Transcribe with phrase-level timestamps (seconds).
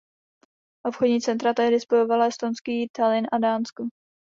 [0.85, 3.87] Obchodní cesta tehdy spojovala estonský Tallinn a Dánsko.